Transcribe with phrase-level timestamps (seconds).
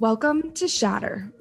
[0.00, 1.32] Welcome to Shatter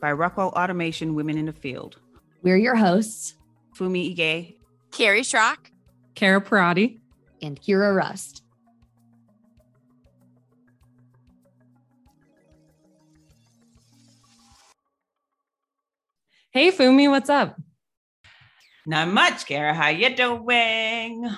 [0.00, 1.98] by Rockwell Automation Women in the Field.
[2.42, 3.34] We're your hosts,
[3.76, 4.54] Fumi Ige,
[4.92, 5.56] Carrie Schrock,
[6.14, 7.00] Kara Parati,
[7.42, 8.44] and Kira Rust.
[16.52, 17.60] Hey Fumi, what's up?
[18.86, 19.74] Not much, Kara.
[19.74, 21.28] How you doing?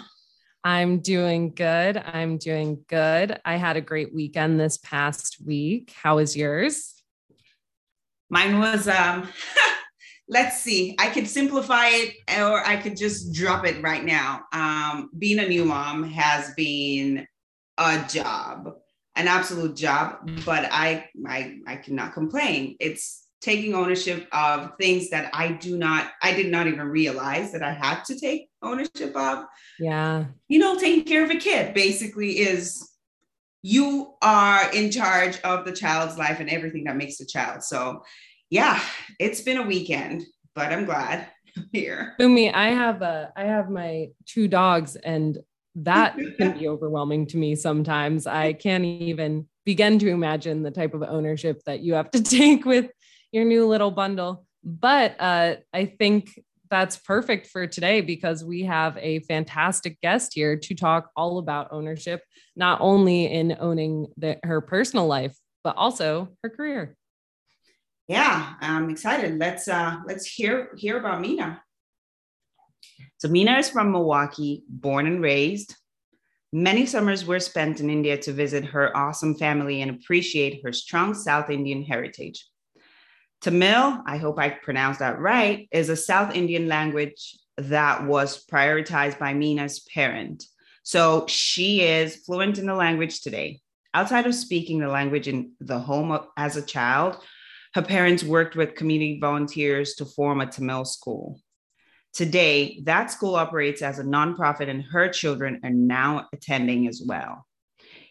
[0.67, 1.97] I'm doing good.
[1.97, 3.39] I'm doing good.
[3.45, 5.93] I had a great weekend this past week.
[5.95, 7.05] How was yours?
[8.31, 9.29] Mine was um
[10.29, 10.97] let's see.
[10.99, 14.41] I could simplify it or I could just drop it right now.
[14.53, 17.29] Um being a new mom has been
[17.79, 18.73] a job,
[19.15, 22.75] an absolute job, but I I I cannot complain.
[22.81, 27.63] It's taking ownership of things that I do not, I did not even realize that
[27.63, 29.45] I had to take ownership of.
[29.79, 30.27] Yeah.
[30.49, 32.91] You know, taking care of a kid basically is
[33.63, 37.63] you are in charge of the child's life and everything that makes the child.
[37.63, 38.03] So,
[38.49, 38.81] yeah,
[39.19, 40.25] it's been a weekend,
[40.55, 42.15] but I'm glad I'm here.
[42.21, 45.39] Fumi, I have a, I have my two dogs, and
[45.75, 48.27] that can be overwhelming to me sometimes.
[48.27, 52.65] I can't even begin to imagine the type of ownership that you have to take
[52.65, 52.91] with
[53.37, 54.47] your new little bundle.
[54.65, 60.57] But uh, I think that's perfect for today because we have a fantastic guest here
[60.57, 62.23] to talk all about ownership,
[62.57, 66.97] not only in owning the, her personal life, but also her career.
[68.09, 69.39] Yeah, I'm excited.
[69.39, 71.61] Let's uh, let's hear hear about Mina.
[73.19, 75.75] So Mina is from Milwaukee, born and raised.
[76.53, 81.15] Many summers were spent in India to visit her awesome family and appreciate her strong
[81.15, 82.47] South Indian heritage.
[83.41, 89.19] Tamil, I hope I pronounced that right, is a South Indian language that was prioritized
[89.19, 90.45] by Mina's parent.
[90.83, 93.61] So she is fluent in the language today.
[93.95, 97.17] Outside of speaking the language in the home as a child,
[97.75, 101.41] her parents worked with community volunteers to form a Tamil school.
[102.13, 107.47] Today, that school operates as a nonprofit, and her children are now attending as well.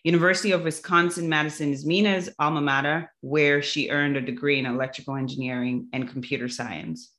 [0.05, 5.15] University of Wisconsin Madison is Mina's alma mater, where she earned a degree in electrical
[5.15, 7.11] engineering and computer science.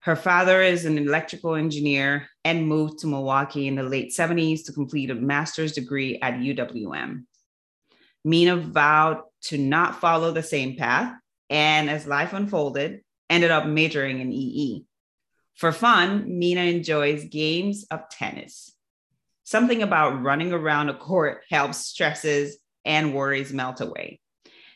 [0.00, 4.72] Her father is an electrical engineer and moved to Milwaukee in the late 70s to
[4.72, 7.22] complete a master's degree at UWM.
[8.24, 11.14] Mina vowed to not follow the same path,
[11.50, 14.86] and as life unfolded, ended up majoring in EE.
[15.54, 18.72] For fun, Mina enjoys games of tennis.
[19.50, 24.20] Something about running around a court helps stresses and worries melt away.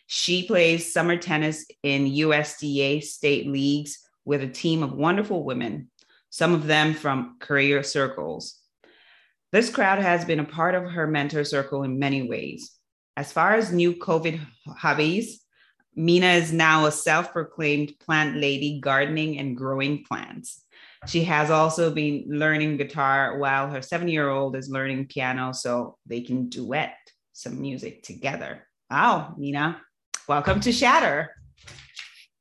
[0.09, 5.93] She plays summer tennis in USTA state leagues with a team of wonderful women,
[6.29, 8.59] some of them from career circles.
[9.53, 12.73] This crowd has been a part of her mentor circle in many ways.
[13.17, 15.41] As far as new COVID hobbies,
[15.95, 20.64] Mina is now a self proclaimed plant lady gardening and growing plants.
[21.07, 25.99] She has also been learning guitar while her seven year old is learning piano so
[26.07, 26.97] they can duet
[27.33, 28.67] some music together.
[28.91, 29.81] Wow, Mina,
[30.29, 31.35] welcome to Shatter.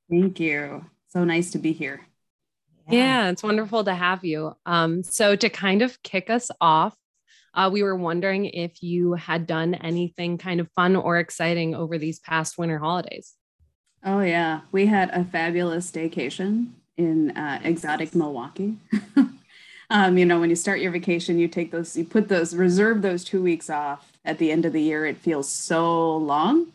[0.09, 0.85] Thank you.
[1.09, 2.01] So nice to be here.
[2.90, 4.56] Yeah, yeah it's wonderful to have you.
[4.66, 6.95] Um, so, to kind of kick us off,
[7.53, 11.97] uh, we were wondering if you had done anything kind of fun or exciting over
[11.97, 13.34] these past winter holidays.
[14.06, 14.62] Oh, yeah.
[14.72, 18.77] We had a fabulous staycation in uh, exotic Milwaukee.
[19.89, 23.01] um, you know, when you start your vacation, you take those, you put those, reserve
[23.01, 25.05] those two weeks off at the end of the year.
[25.05, 26.73] It feels so long.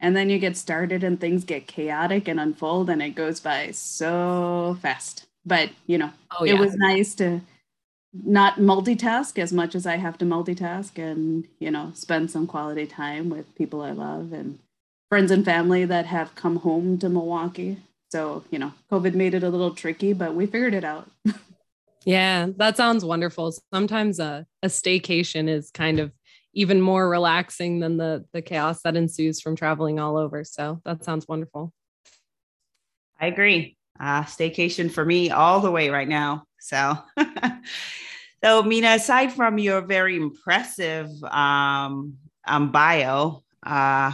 [0.00, 3.70] And then you get started and things get chaotic and unfold and it goes by
[3.72, 5.26] so fast.
[5.44, 6.54] But, you know, oh, yeah.
[6.54, 7.40] it was nice to
[8.12, 12.86] not multitask as much as I have to multitask and, you know, spend some quality
[12.86, 14.58] time with people I love and
[15.08, 17.78] friends and family that have come home to Milwaukee.
[18.10, 21.08] So, you know, COVID made it a little tricky, but we figured it out.
[22.04, 23.54] yeah, that sounds wonderful.
[23.72, 26.12] Sometimes a, a staycation is kind of
[26.52, 30.42] even more relaxing than the the chaos that ensues from traveling all over.
[30.42, 31.72] So that sounds wonderful.
[33.20, 33.76] I agree.
[33.98, 36.44] Uh, staycation for me all the way right now.
[36.58, 36.98] So,
[38.42, 42.16] so Mina, aside from your very impressive um,
[42.46, 44.12] um, bio, uh,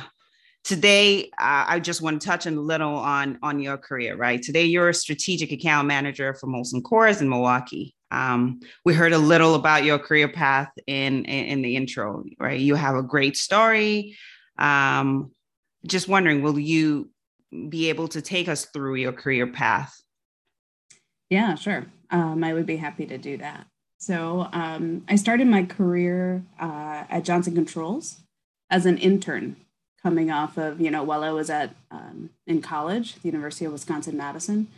[0.66, 4.42] today uh, i just want to touch a little on on your career right?
[4.42, 7.94] Today you're a strategic account manager for molson coors in milwaukee.
[8.10, 12.58] Um, we heard a little about your career path in, in, in the intro right?
[12.58, 14.16] You have a great story.
[14.58, 15.30] Um,
[15.86, 17.10] just wondering will you
[17.68, 19.94] be able to take us through your career path?
[21.30, 21.86] Yeah sure.
[22.10, 23.66] Um, i would be happy to do that.
[23.98, 28.16] So um, i started my career uh, at johnson controls
[28.68, 29.56] as an intern
[30.06, 33.72] coming off of, you know, while I was at um, in college, the University of
[33.72, 34.68] Wisconsin Madison.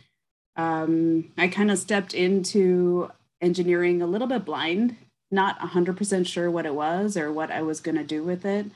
[0.55, 4.95] Um, I kind of stepped into engineering a little bit blind,
[5.29, 8.71] not 100% sure what it was or what I was going to do with it.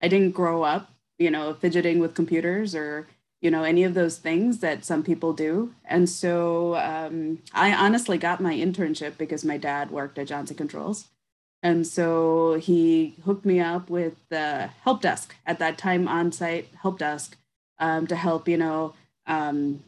[0.00, 3.06] I didn't grow up, you know, fidgeting with computers or,
[3.42, 5.74] you know, any of those things that some people do.
[5.84, 11.08] And so um, I honestly got my internship because my dad worked at Johnson Controls.
[11.62, 16.68] And so he hooked me up with the help desk at that time on site
[16.82, 17.36] help desk
[17.78, 18.94] um, to help, you know,
[19.26, 19.82] um,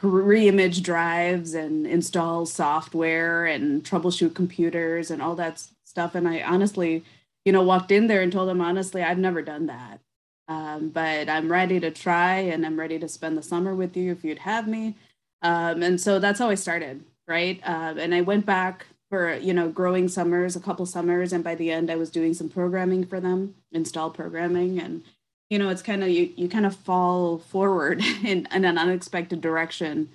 [0.00, 6.14] re-image drives and install software and troubleshoot computers and all that stuff.
[6.14, 7.04] And I honestly,
[7.44, 10.00] you know, walked in there and told him, honestly, I've never done that.
[10.48, 14.10] Um, but I'm ready to try and I'm ready to spend the summer with you
[14.10, 14.96] if you'd have me.
[15.40, 17.60] Um, and so that's how I started, right?
[17.64, 21.54] Uh, and I went back for you know growing summers a couple summers and by
[21.54, 25.02] the end i was doing some programming for them install programming and
[25.50, 29.42] you know it's kind of you, you kind of fall forward in, in an unexpected
[29.42, 30.08] direction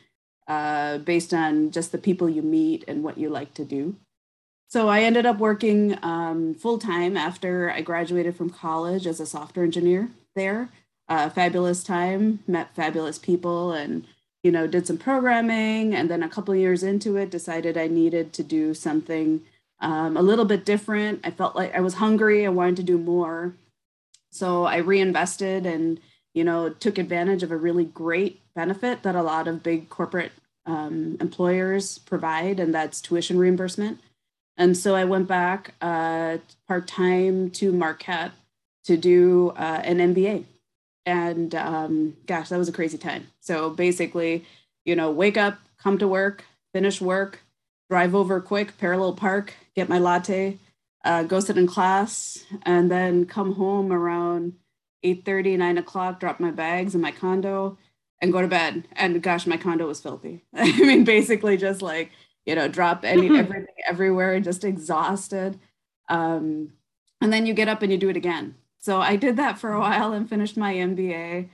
[0.47, 3.95] uh, based on just the people you meet and what you like to do.
[4.67, 9.63] So i ended up working um, full-time after i graduated from college as a software
[9.63, 10.69] engineer there.
[11.07, 14.05] Uh, fabulous time met fabulous people and
[14.47, 18.31] you know, did some programming, and then a couple years into it, decided I needed
[18.31, 19.41] to do something
[19.81, 21.19] um, a little bit different.
[21.25, 22.45] I felt like I was hungry.
[22.45, 23.55] I wanted to do more,
[24.31, 25.99] so I reinvested and
[26.33, 30.31] you know took advantage of a really great benefit that a lot of big corporate
[30.65, 33.99] um, employers provide, and that's tuition reimbursement.
[34.55, 36.37] And so I went back uh,
[36.69, 38.31] part time to Marquette
[38.85, 40.45] to do uh, an MBA
[41.07, 43.27] and um, gosh, that was a crazy time.
[43.39, 44.45] So basically,
[44.83, 46.43] you know, wake up, come to work,
[46.73, 47.39] finish work,
[47.89, 50.57] drive over quick, parallel park, get my latte,
[51.05, 54.53] uh, go sit in class, and then come home around
[55.01, 57.77] 8 30, 9 o'clock, drop my bags in my condo
[58.21, 58.85] and go to bed.
[58.91, 60.43] And gosh, my condo was filthy.
[60.53, 62.11] I mean, basically just like,
[62.45, 65.57] you know, drop any everything everywhere, just exhausted.
[66.09, 66.73] Um,
[67.21, 68.55] and then you get up and you do it again
[68.87, 71.49] so I did that for a while and finished my MBA.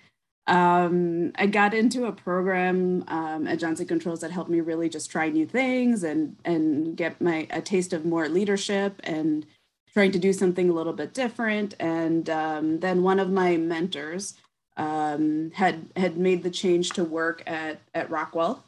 [0.46, 5.10] Um, I got into a program um, at Johnson Controls that helped me really just
[5.10, 9.48] try new things and and get my a taste of more leadership and
[9.94, 11.74] trying to do something a little bit different.
[11.80, 14.36] And um, then one of my mentors
[14.78, 18.64] um, had had made the change to work at at Rockwell,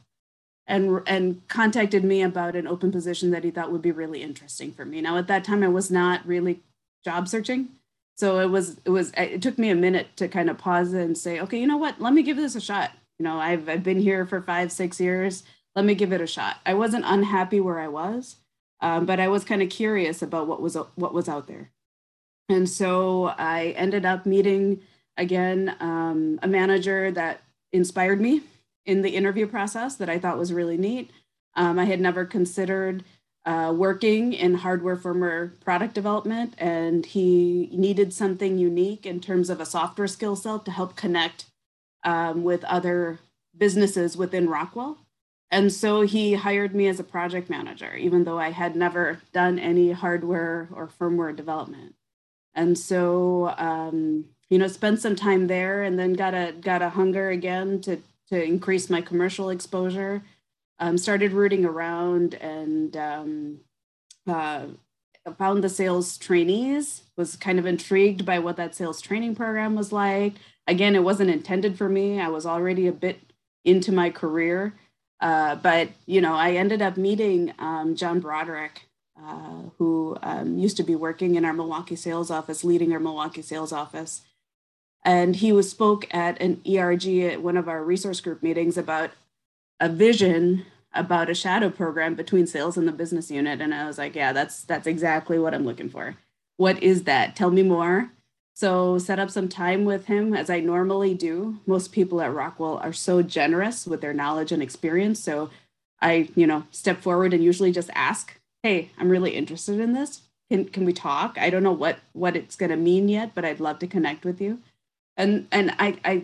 [0.65, 4.71] and and contacted me about an open position that he thought would be really interesting
[4.71, 5.01] for me.
[5.01, 6.61] Now at that time I was not really
[7.03, 7.69] job searching
[8.17, 11.17] so it was it was it took me a minute to kind of pause and
[11.17, 11.99] say okay you know what?
[12.01, 12.91] Let me give this a shot.
[13.19, 15.43] You know i've, I've been here for five six years.
[15.75, 16.57] Let me give it a shot.
[16.65, 18.37] I wasn't unhappy where i was
[18.81, 21.71] um, but i was kind of curious about what was what was out there.
[22.49, 24.81] And so i ended up meeting
[25.17, 27.41] again um, a manager that
[27.71, 28.41] inspired me
[28.85, 31.11] in the interview process that i thought was really neat.
[31.55, 33.03] Um, i had never considered
[33.45, 39.59] uh, working in hardware firmware product development, and he needed something unique in terms of
[39.59, 41.45] a software skill set to help connect
[42.03, 43.19] um, with other
[43.55, 44.97] businesses within Rockwell.
[45.51, 49.59] And so he hired me as a project manager, even though I had never done
[49.59, 51.93] any hardware or firmware development.
[52.55, 56.89] And so, um, you know, spent some time there, and then got a got a
[56.89, 60.23] hunger again to to increase my commercial exposure
[60.79, 63.59] um, started rooting around and um,
[64.27, 64.65] uh,
[65.37, 69.91] found the sales trainees was kind of intrigued by what that sales training program was
[69.91, 70.33] like.
[70.67, 72.19] Again it wasn't intended for me.
[72.19, 73.19] I was already a bit
[73.63, 74.75] into my career
[75.21, 78.85] uh, but you know i ended up meeting um, john broderick
[79.17, 83.41] uh, who um, used to be working in our milwaukee sales office leading our milwaukee
[83.41, 84.21] sales office.
[85.03, 89.11] And he was spoke at an erg at one of our resource group meetings about
[89.79, 93.97] a vision about a shadow program between sales and the business unit and i was
[93.97, 96.15] like yeah that's that's exactly what i'm looking for.
[96.57, 97.35] What is that?
[97.35, 98.11] Tell me more.
[98.53, 101.59] So set up some time with him as i normally do.
[101.65, 105.49] Most people at rockwell are so generous with their knowledge and experience so
[106.01, 110.21] i you know step forward and usually just ask hey i'm really interested in this.
[110.49, 111.37] Can, can we talk?
[111.39, 114.23] I don't know what what it's going to mean yet but i'd love to connect
[114.23, 114.59] with you.
[115.17, 116.23] And and i i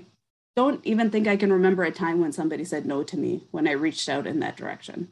[0.55, 3.67] don't even think I can remember a time when somebody said no to me when
[3.67, 5.09] I reached out in that direction.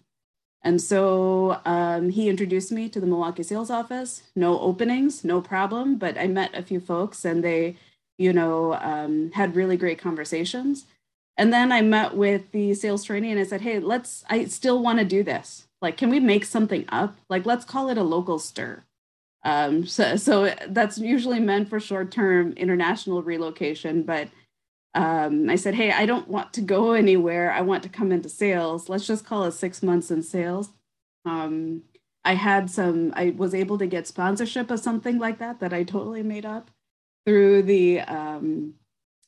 [0.61, 4.23] And so um, he introduced me to the Milwaukee sales office.
[4.35, 5.97] No openings, no problem.
[5.97, 7.77] But I met a few folks and they,
[8.17, 10.85] you know, um, had really great conversations.
[11.37, 14.83] And then I met with the sales trainee and I said, hey, let's, I still
[14.83, 15.67] want to do this.
[15.81, 17.15] Like, can we make something up?
[17.29, 18.83] Like, let's call it a local stir.
[19.45, 24.03] Um, so, so that's usually meant for short term international relocation.
[24.03, 24.27] But
[24.95, 27.51] um, I said, hey, I don't want to go anywhere.
[27.51, 28.89] I want to come into sales.
[28.89, 30.69] Let's just call it six months in sales.
[31.25, 31.83] Um,
[32.25, 35.83] I had some, I was able to get sponsorship of something like that that I
[35.83, 36.71] totally made up
[37.25, 38.73] through the um,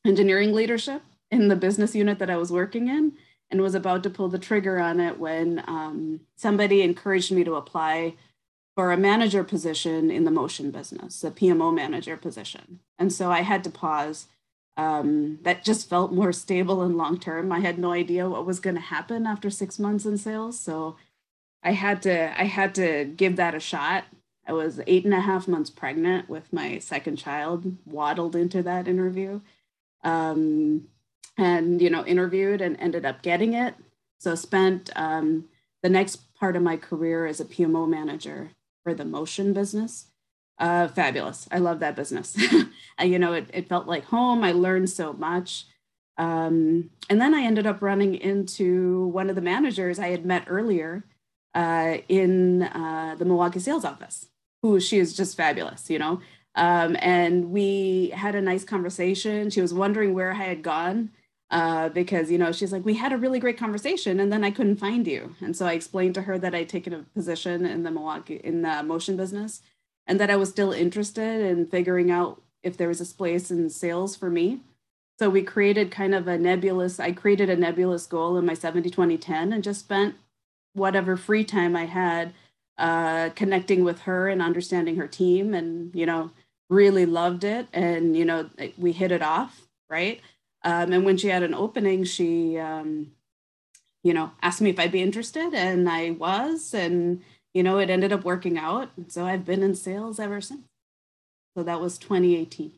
[0.06, 3.14] engineering leadership in the business unit that I was working in
[3.50, 7.56] and was about to pull the trigger on it when um, somebody encouraged me to
[7.56, 8.16] apply
[8.76, 12.80] for a manager position in the motion business, a PMO manager position.
[12.98, 14.28] And so I had to pause.
[14.78, 17.52] Um, that just felt more stable and long term.
[17.52, 20.96] I had no idea what was going to happen after six months in sales, so
[21.64, 24.06] I had to I had to give that a shot.
[24.48, 27.78] I was eight and a half months pregnant with my second child.
[27.86, 29.42] Waddled into that interview,
[30.04, 30.88] um,
[31.38, 33.76] and you know interviewed and ended up getting it.
[34.20, 35.46] So spent um,
[35.84, 38.52] the next part of my career as a PMO manager
[38.84, 40.08] for the motion business.
[40.62, 41.48] Uh, fabulous.
[41.52, 42.38] I love that business.
[43.04, 44.44] you know, it, it felt like home.
[44.44, 45.66] I learned so much.
[46.20, 50.44] Um, and then I ended up running into one of the managers I had met
[50.46, 51.04] earlier
[51.56, 54.28] uh, in uh, the Milwaukee sales office,
[54.62, 56.22] who she is just fabulous, you know.
[56.54, 59.50] Um, and we had a nice conversation.
[59.50, 61.10] She was wondering where I had gone
[61.52, 64.50] uh, because you know she's like we had a really great conversation and then i
[64.50, 67.84] couldn't find you and so i explained to her that i'd taken a position in
[67.84, 69.62] the milwaukee in the motion business
[70.12, 73.72] and that i was still interested in figuring out if there was a place in
[73.72, 74.60] sales for me.
[75.18, 78.90] So we created kind of a nebulous i created a nebulous goal in my 70
[78.90, 80.16] 20 10 and just spent
[80.74, 82.34] whatever free time i had
[82.78, 86.32] uh, connecting with her and understanding her team and you know
[86.70, 87.68] really loved it.
[87.74, 90.22] And you know we hit it off right?
[90.64, 93.12] Um, and when she had an opening, she, um,
[94.04, 97.22] you know, asked me if I'd be interested, and I was, and
[97.54, 98.90] you know, it ended up working out.
[99.10, 100.62] So I've been in sales ever since.
[101.56, 102.74] So that was 2018.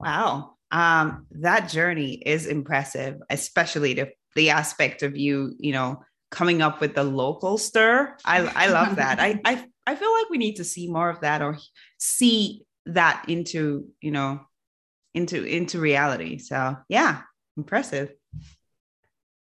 [0.00, 6.62] Wow, um, that journey is impressive, especially the the aspect of you, you know, coming
[6.62, 8.16] up with the local stir.
[8.24, 9.20] I I love that.
[9.20, 11.58] I I I feel like we need to see more of that or
[11.98, 14.40] see that into you know
[15.14, 16.38] into into reality.
[16.38, 17.22] So yeah,
[17.56, 18.12] impressive.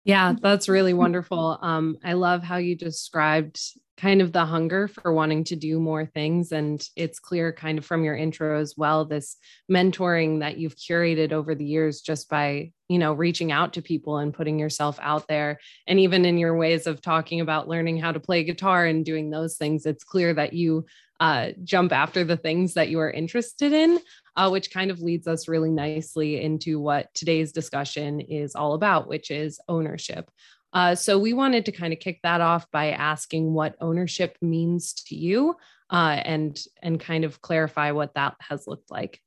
[0.03, 1.57] Yeah, that's really wonderful.
[1.59, 3.59] Um, I love how you described
[3.97, 6.51] kind of the hunger for wanting to do more things.
[6.51, 9.37] And it's clear, kind of from your intro as well, this
[9.71, 14.17] mentoring that you've curated over the years just by, you know, reaching out to people
[14.17, 15.59] and putting yourself out there.
[15.87, 19.29] And even in your ways of talking about learning how to play guitar and doing
[19.29, 20.85] those things, it's clear that you
[21.19, 23.99] uh, jump after the things that you are interested in,
[24.35, 29.07] uh, which kind of leads us really nicely into what today's discussion is all about,
[29.07, 30.29] which is ownership.
[30.75, 34.93] Uh, so we wanted to kind of kick that off by asking what ownership means
[34.93, 35.55] to you,
[35.89, 39.21] uh, and and kind of clarify what that has looked like.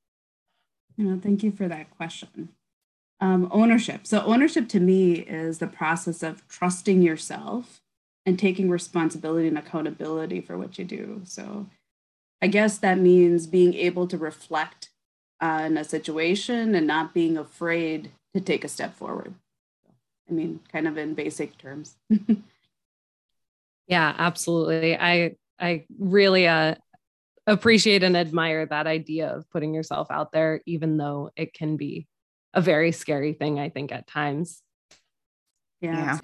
[0.99, 2.51] Know, thank you for that question.
[3.21, 4.07] Um, ownership.
[4.07, 7.81] So ownership to me is the process of trusting yourself
[8.27, 11.23] and taking responsibility and accountability for what you do.
[11.25, 11.67] So
[12.43, 14.91] I guess that means being able to reflect
[15.41, 19.35] on a situation and not being afraid to take a step forward.
[20.29, 21.97] I mean, kind of in basic terms.
[23.87, 24.97] yeah, absolutely.
[24.97, 26.75] I I really uh,
[27.47, 32.07] appreciate and admire that idea of putting yourself out there, even though it can be
[32.55, 33.59] a very scary thing.
[33.59, 34.63] I think at times.
[35.81, 35.97] Yeah.
[35.97, 36.19] yeah.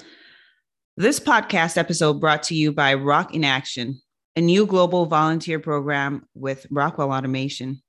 [0.96, 4.00] This podcast episode brought to you by Rock in Action,
[4.37, 7.82] a new global volunteer program with Rockwell Automation.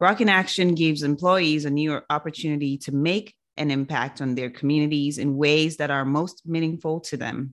[0.00, 5.18] Rock in Action gives employees a new opportunity to make an impact on their communities
[5.18, 7.52] in ways that are most meaningful to them.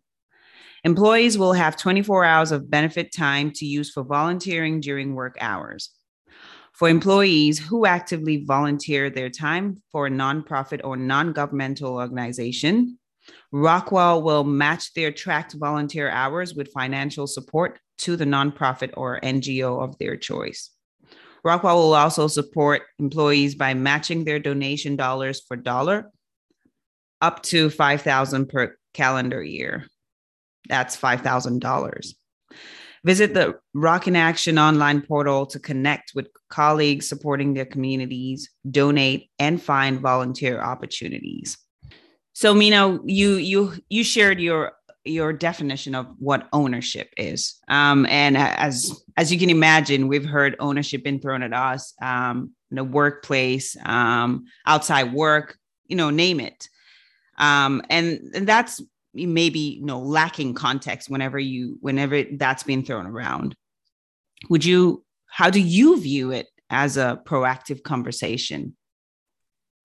[0.83, 5.89] Employees will have 24 hours of benefit time to use for volunteering during work hours.
[6.73, 12.99] For employees who actively volunteer their time for a nonprofit or non governmental organization,
[13.51, 19.81] Rockwell will match their tracked volunteer hours with financial support to the nonprofit or NGO
[19.81, 20.74] of their choice.
[21.45, 26.11] Rockwell will also support employees by matching their donation dollars for dollar
[27.21, 29.85] up to 5000 per calendar year.
[30.67, 32.13] That's $5,000.
[33.03, 39.29] Visit the Rock in Action online portal to connect with colleagues supporting their communities, donate,
[39.37, 41.59] and find volunteer opportunities.
[42.33, 44.73] So, Mina, you you you shared your
[45.05, 47.55] your definition of what ownership is.
[47.67, 52.51] Um, and as as you can imagine, we've heard ownership been thrown at us um,
[52.71, 55.57] in the workplace, um, outside work,
[55.87, 56.67] you know, name it.
[57.37, 58.81] Um, and, and that's
[59.13, 63.55] maybe you know lacking context whenever you whenever that's being thrown around.
[64.49, 68.75] Would you how do you view it as a proactive conversation?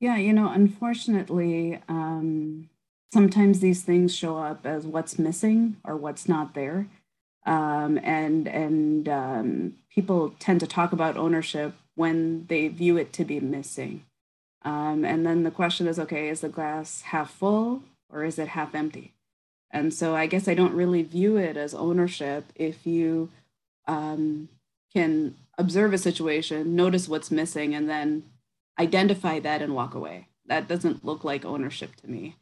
[0.00, 2.70] Yeah, you know, unfortunately, um,
[3.12, 6.87] sometimes these things show up as what's missing or what's not there.
[7.47, 13.25] Um, and and um, people tend to talk about ownership when they view it to
[13.25, 14.05] be missing.
[14.62, 18.49] Um, and then the question is okay, is the glass half full or is it
[18.49, 19.12] half empty?
[19.71, 23.31] And so I guess I don't really view it as ownership if you
[23.87, 24.49] um,
[24.93, 28.25] can observe a situation, notice what's missing, and then
[28.79, 30.26] identify that and walk away.
[30.47, 32.37] That doesn't look like ownership to me.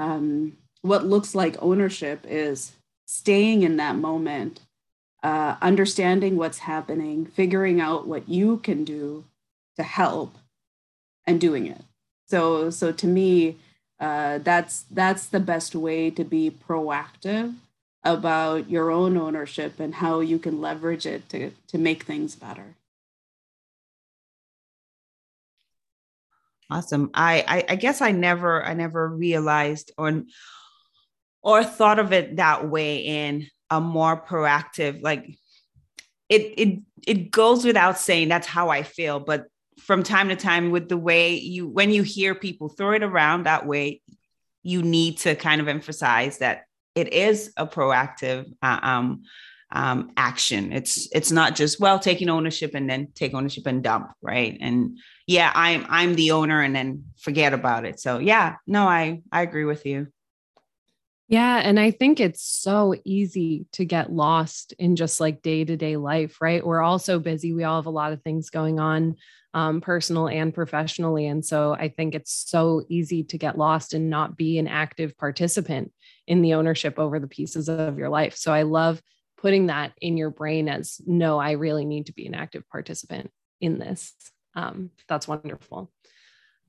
[0.00, 2.72] Um, what looks like ownership is
[3.06, 4.60] staying in that moment,
[5.22, 9.24] uh, understanding what's happening, figuring out what you can do
[9.76, 10.38] to help,
[11.26, 11.82] and doing it.
[12.28, 13.56] So, so to me,
[14.00, 17.54] uh, that's that's the best way to be proactive
[18.02, 22.76] about your own ownership and how you can leverage it to to make things better.
[26.70, 27.10] Awesome.
[27.14, 30.22] I, I, I guess I never I never realized or
[31.42, 35.26] or thought of it that way in a more proactive like
[36.28, 39.46] it it it goes without saying that's how I feel but
[39.78, 43.44] from time to time with the way you when you hear people throw it around
[43.44, 44.02] that way
[44.62, 49.22] you need to kind of emphasize that it is a proactive uh, um,
[49.72, 50.72] um, action.
[50.72, 54.58] It's it's not just well taking ownership and then take ownership and dump, right?
[54.60, 54.98] And
[55.30, 58.00] yeah, I'm I'm the owner and then forget about it.
[58.00, 60.08] So yeah, no, I I agree with you.
[61.28, 61.58] Yeah.
[61.58, 65.96] And I think it's so easy to get lost in just like day to day
[65.96, 66.66] life, right?
[66.66, 67.52] We're all so busy.
[67.52, 69.14] We all have a lot of things going on,
[69.54, 71.28] um, personal and professionally.
[71.28, 75.16] And so I think it's so easy to get lost and not be an active
[75.16, 75.92] participant
[76.26, 78.34] in the ownership over the pieces of your life.
[78.34, 79.00] So I love
[79.38, 83.30] putting that in your brain as no, I really need to be an active participant
[83.60, 84.12] in this.
[84.54, 85.90] Um, that's wonderful.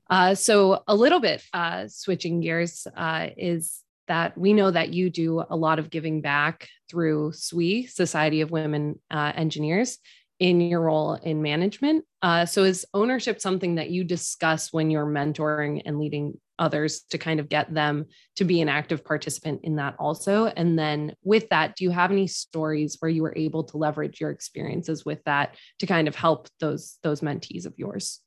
[0.10, 5.10] Uh, so a little bit uh, switching gears uh, is that we know that you
[5.10, 10.00] do a lot of giving back through SWE, Society of Women uh, Engineers,
[10.38, 12.04] in your role in management.
[12.22, 17.18] Uh, so, is ownership something that you discuss when you're mentoring and leading others to
[17.18, 18.06] kind of get them
[18.38, 20.46] to be an active participant in that also?
[20.46, 24.22] And then, with that, do you have any stories where you were able to leverage
[24.22, 28.22] your experiences with that to kind of help those those mentees of yours?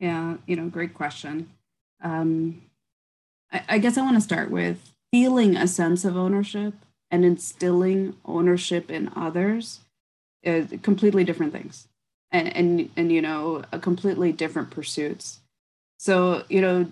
[0.00, 1.50] Yeah, you know, great question.
[2.02, 2.62] Um,
[3.52, 6.74] I, I guess I want to start with feeling a sense of ownership
[7.10, 9.80] and instilling ownership in others
[10.42, 11.88] is completely different things
[12.30, 15.40] and and and you know a completely different pursuits
[15.98, 16.90] so you know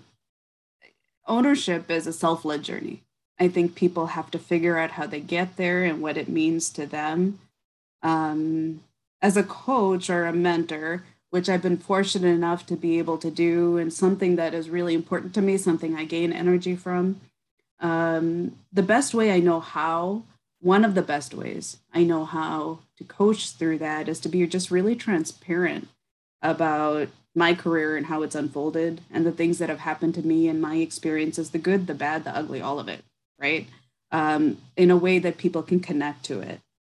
[1.27, 3.03] ownership is a self-led journey.
[3.39, 6.69] I think people have to figure out how they get there and what it means
[6.71, 7.39] to them.
[8.01, 8.81] Um,
[9.21, 13.31] as a coach or a mentor which i've been fortunate enough to be able to
[13.31, 17.19] do and something that is really important to me something i gain energy from
[17.79, 20.23] um, the best way I know how,
[20.59, 24.45] one of the best ways I know how to coach through that is to be
[24.47, 25.87] just really transparent
[26.41, 30.47] about my career and how it's unfolded and the things that have happened to me
[30.47, 33.03] and my experiences the good, the bad, the ugly, all of it,
[33.39, 33.67] right?
[34.11, 36.59] Um, in a way that people can connect to it.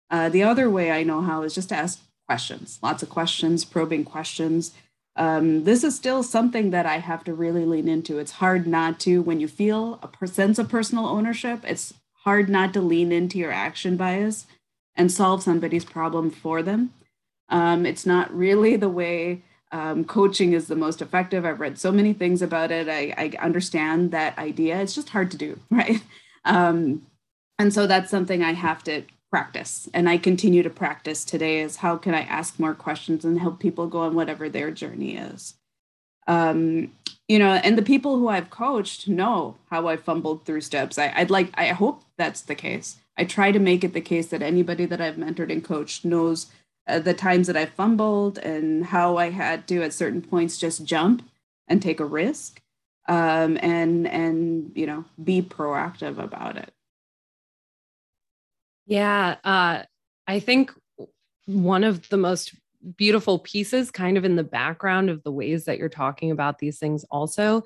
[0.09, 3.65] Uh, the other way I know how is just to ask questions, lots of questions,
[3.65, 4.73] probing questions
[5.17, 8.19] um, this is still something that I have to really lean into.
[8.19, 12.71] It's hard not to, when you feel a sense of personal ownership, it's hard not
[12.73, 14.45] to lean into your action bias
[14.95, 16.93] and solve somebody's problem for them.
[17.49, 21.45] Um, it's not really the way um, coaching is the most effective.
[21.45, 22.87] I've read so many things about it.
[22.87, 24.79] I, I understand that idea.
[24.81, 26.01] It's just hard to do, right?
[26.45, 27.05] Um,
[27.59, 31.77] and so that's something I have to practice and i continue to practice today is
[31.77, 35.55] how can i ask more questions and help people go on whatever their journey is
[36.27, 36.91] um,
[37.27, 41.11] you know and the people who i've coached know how i fumbled through steps I,
[41.17, 44.41] i'd like i hope that's the case i try to make it the case that
[44.41, 46.47] anybody that i've mentored and coached knows
[46.87, 50.85] uh, the times that i fumbled and how i had to at certain points just
[50.85, 51.27] jump
[51.67, 52.61] and take a risk
[53.09, 56.73] um, and and you know be proactive about it
[58.87, 59.35] yeah.
[59.43, 59.83] Uh,
[60.25, 60.71] I think
[61.45, 62.55] one of the most
[62.95, 66.79] beautiful pieces, kind of in the background of the ways that you're talking about these
[66.79, 67.63] things, also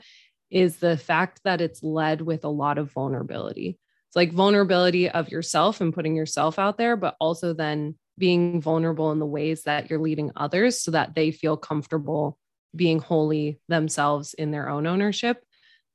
[0.49, 3.77] is the fact that it's led with a lot of vulnerability.
[4.09, 9.11] It's like vulnerability of yourself and putting yourself out there, but also then being vulnerable
[9.11, 12.37] in the ways that you're leading others so that they feel comfortable
[12.75, 15.43] being wholly themselves in their own ownership.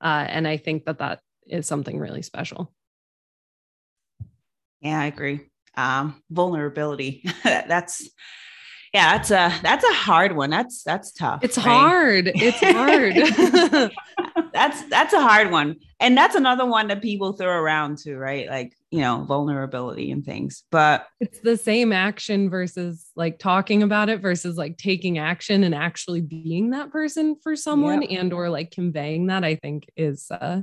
[0.00, 2.72] Uh, and I think that that is something really special.
[4.81, 5.40] Yeah, I agree.
[5.76, 7.24] Um, vulnerability.
[7.44, 8.09] that's
[8.92, 10.50] Yeah, that's a that's a hard one.
[10.50, 11.40] That's that's tough.
[11.42, 11.64] It's right?
[11.64, 12.33] hard.
[12.35, 13.92] It's hard.
[14.57, 15.77] that's that's a hard one.
[16.01, 18.49] And that's another one that people throw around too, right?
[18.49, 20.64] Like, you know, vulnerability and things.
[20.71, 25.75] But it's the same action versus like talking about it versus like taking action and
[25.75, 30.62] actually being that person for someone and or like conveying that I think is uh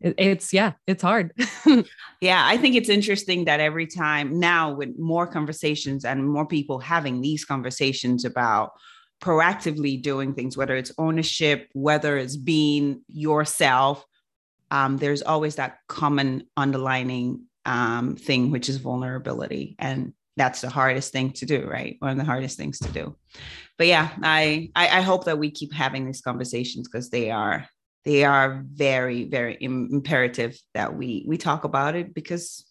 [0.00, 1.32] it, it's yeah, it's hard.
[2.20, 6.78] yeah, I think it's interesting that every time now with more conversations and more people
[6.78, 8.72] having these conversations about
[9.20, 14.04] proactively doing things, whether it's ownership, whether it's being yourself,
[14.70, 19.76] um, there's always that common underlining um, thing, which is vulnerability.
[19.78, 21.96] And that's the hardest thing to do, right?
[22.00, 23.16] One of the hardest things to do.
[23.78, 27.68] But yeah, I I, I hope that we keep having these conversations because they are
[28.04, 32.66] they are very very imperative that we we talk about it because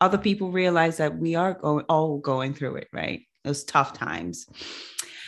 [0.00, 3.22] other people realize that we are going all going through it, right?
[3.44, 4.46] Those tough times.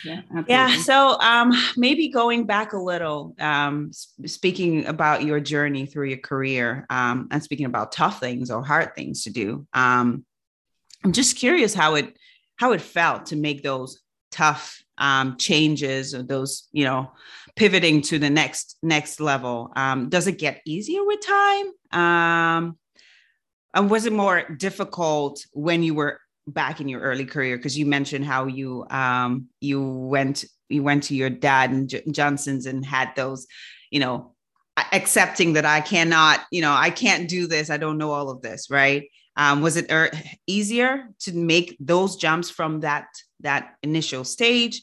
[0.03, 0.77] Yeah, yeah.
[0.77, 3.91] So um, maybe going back a little, um,
[4.25, 8.95] speaking about your journey through your career, um, and speaking about tough things or hard
[8.95, 9.67] things to do.
[9.73, 10.25] Um,
[11.03, 12.17] I'm just curious how it
[12.55, 17.11] how it felt to make those tough um, changes or those, you know,
[17.55, 19.71] pivoting to the next next level.
[19.75, 21.65] Um, does it get easier with time?
[21.91, 22.77] Um,
[23.73, 26.19] and was it more difficult when you were
[26.53, 31.03] back in your early career because you mentioned how you um you went you went
[31.03, 33.47] to your dad and J- Johnson's and had those
[33.89, 34.33] you know
[34.91, 38.41] accepting that I cannot you know I can't do this I don't know all of
[38.41, 39.09] this right?
[39.35, 40.11] Um was it er-
[40.47, 43.07] easier to make those jumps from that
[43.41, 44.81] that initial stage?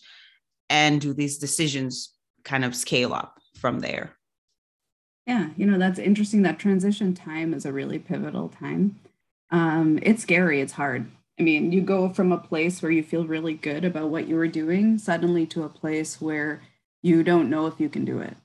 [0.71, 2.13] And do these decisions
[2.45, 4.17] kind of scale up from there?
[5.27, 6.43] Yeah you know that's interesting.
[6.43, 8.99] That transition time is a really pivotal time.
[9.51, 13.27] Um it's scary it's hard I mean, you go from a place where you feel
[13.27, 16.63] really good about what you were doing suddenly to a place where
[17.01, 18.37] you don't know if you can do it.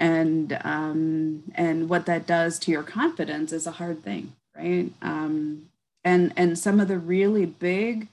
[0.00, 4.90] And um, and what that does to your confidence is a hard thing, right?
[5.02, 5.70] Um,
[6.02, 8.08] and and some of the really big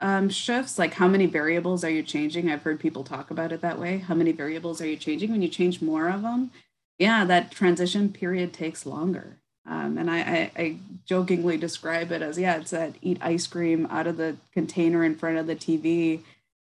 [0.00, 2.50] um, shifts, like how many variables are you changing?
[2.50, 3.98] I've heard people talk about it that way.
[3.98, 5.30] How many variables are you changing?
[5.30, 6.50] When you change more of them,
[6.98, 9.36] yeah, that transition period takes longer.
[9.66, 13.86] Um, and I, I, I, jokingly describe it as, yeah, it's that eat ice cream
[13.90, 16.20] out of the container in front of the TV.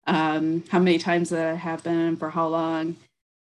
[0.06, 2.98] Um, how many times that happened and for how long?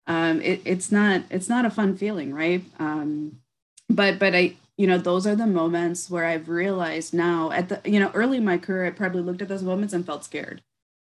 [0.07, 2.65] Um, it, it's not it's not a fun feeling, right?
[2.79, 3.41] Um,
[3.89, 7.81] but but I you know those are the moments where I've realized now at the
[7.85, 10.63] you know early in my career I probably looked at those moments and felt scared.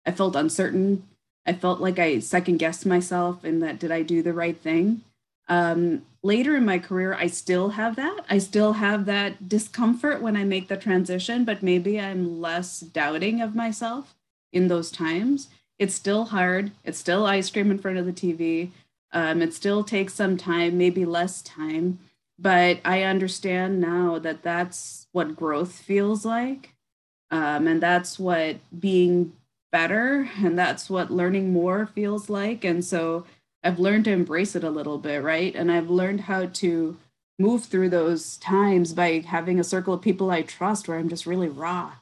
[0.07, 1.07] I felt uncertain.
[1.46, 5.02] I felt like I second guessed myself in that did I do the right thing?
[5.48, 8.24] Um, later in my career, I still have that.
[8.30, 13.40] I still have that discomfort when I make the transition, but maybe I'm less doubting
[13.40, 14.14] of myself
[14.52, 15.48] in those times.
[15.78, 16.72] It's still hard.
[16.85, 18.70] It's still ice cream in front of the TV.
[19.12, 21.98] Um, it still takes some time, maybe less time,
[22.38, 26.74] but I understand now that that's what growth feels like.
[27.30, 29.33] Um, and that's what being
[29.70, 32.64] better and that's what learning more feels like.
[32.64, 33.24] And so
[33.64, 35.55] I've learned to embrace it a little bit, right?
[35.55, 36.96] And I've learned how to
[37.38, 41.27] move through those times by having a circle of people I trust where I'm just
[41.27, 41.92] really raw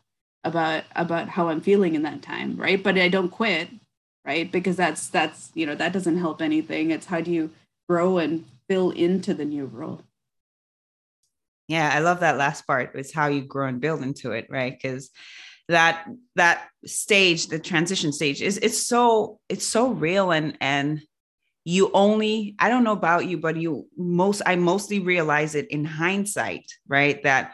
[0.45, 2.83] about about how I'm feeling in that time, right?
[2.83, 3.69] But I don't quit,
[4.25, 4.51] right?
[4.51, 6.91] Because that's that's, you know, that doesn't help anything.
[6.91, 7.51] It's how do you
[7.89, 10.03] grow and fill into the new role.
[11.69, 12.93] Yeah, I love that last part.
[12.95, 14.73] It's how you grow and build into it, right?
[14.73, 15.11] Because
[15.69, 21.03] that that stage, the transition stage, is it's so it's so real and and
[21.65, 25.85] you only i don't know about you but you most i mostly realize it in
[25.85, 27.23] hindsight right?
[27.23, 27.53] That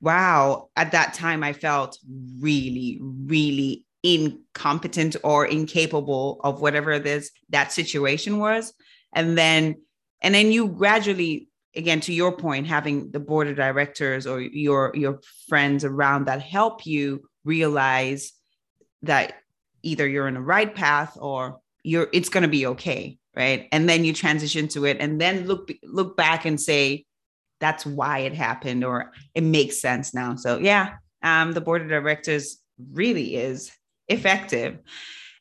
[0.00, 1.98] wow at that time i felt
[2.38, 8.72] really really incompetent or incapable of whatever this that situation was.
[9.12, 9.76] And then
[10.20, 14.92] and then you gradually again to your point having the board of directors or your
[14.94, 18.32] your friends around that help you realize
[19.02, 19.34] that
[19.82, 23.68] either you're in the right path or you're it's going to be okay right?
[23.72, 27.04] And then you transition to it and then look look back and say
[27.60, 30.36] that's why it happened or it makes sense now.
[30.36, 30.94] So yeah
[31.24, 32.58] um, the board of directors
[32.92, 33.72] really is
[34.08, 34.78] effective.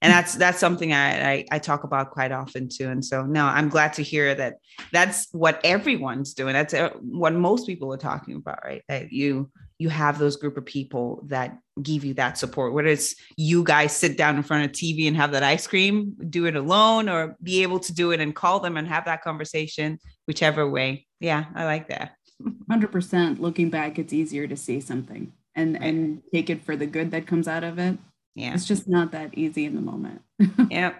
[0.01, 2.89] And that's that's something I, I, I talk about quite often too.
[2.89, 4.55] And so no i'm glad to hear that
[4.91, 6.53] that's what everyone's doing.
[6.53, 8.83] That's uh, what most people are talking about right?
[8.89, 9.49] That you
[9.83, 13.95] you have those group of people that give you that support whether it's you guys
[13.95, 17.35] sit down in front of tv and have that ice cream do it alone or
[17.43, 21.45] be able to do it and call them and have that conversation whichever way yeah
[21.55, 22.15] i like that
[22.71, 25.83] 100% looking back it's easier to see something and right.
[25.83, 27.97] and take it for the good that comes out of it
[28.35, 28.53] Yeah.
[28.53, 30.21] It's just not that easy in the moment.
[30.69, 30.95] yep.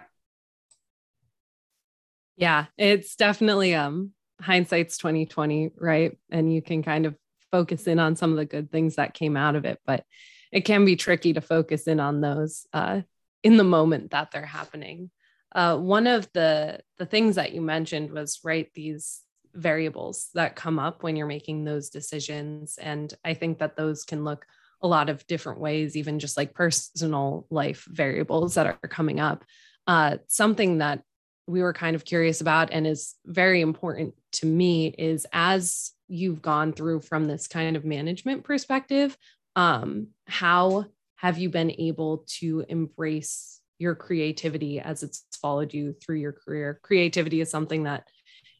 [2.36, 6.16] Yeah, it's definitely um hindsight's 2020, right?
[6.30, 7.14] And you can kind of
[7.54, 10.04] focus in on some of the good things that came out of it, but
[10.50, 13.00] it can be tricky to focus in on those uh,
[13.44, 15.08] in the moment that they're happening.
[15.54, 19.20] Uh, one of the the things that you mentioned was right these
[19.54, 24.24] variables that come up when you're making those decisions, and I think that those can
[24.24, 24.46] look
[24.82, 29.44] a lot of different ways, even just like personal life variables that are coming up.
[29.86, 31.02] Uh, something that
[31.46, 36.42] we were kind of curious about and is very important to me is as you've
[36.42, 39.16] gone through from this kind of management perspective
[39.56, 40.86] um, how
[41.16, 46.78] have you been able to embrace your creativity as it's followed you through your career?
[46.82, 48.08] Creativity is something that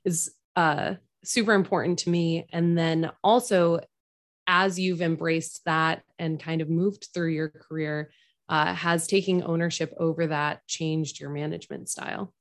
[0.04, 2.46] is uh, super important to me.
[2.52, 3.80] And then also
[4.46, 8.10] as you've embraced that and kind of moved through your career
[8.48, 12.34] uh, has taking ownership over that changed your management style?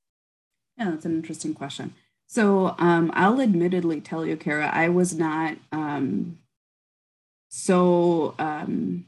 [0.78, 1.94] Yeah, that's an interesting question.
[2.34, 6.39] So um, I'll admittedly tell you, Kara, I was not um,
[7.50, 9.06] so um,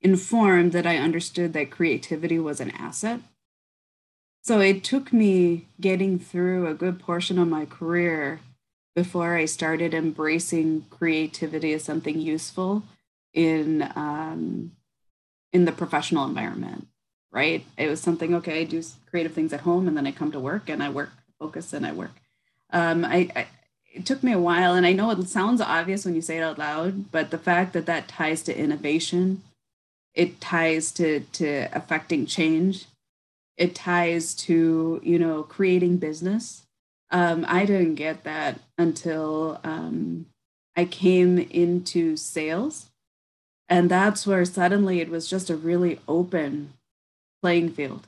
[0.00, 3.20] informed that I understood that creativity was an asset.
[4.42, 8.40] So it took me getting through a good portion of my career
[8.96, 12.82] before I started embracing creativity as something useful
[13.32, 14.72] in um,
[15.52, 16.88] in the professional environment
[17.30, 17.64] right?
[17.76, 20.40] It was something, okay, I do creative things at home and then I come to
[20.40, 22.12] work and I work, focus and I work.
[22.70, 23.46] Um, I, I,
[23.92, 26.42] it took me a while and I know it sounds obvious when you say it
[26.42, 29.42] out loud, but the fact that that ties to innovation,
[30.14, 32.86] it ties to, to affecting change,
[33.56, 36.62] it ties to, you know, creating business.
[37.10, 40.26] Um, I didn't get that until um,
[40.76, 42.90] I came into sales.
[43.68, 46.72] And that's where suddenly it was just a really open
[47.42, 48.06] playing field.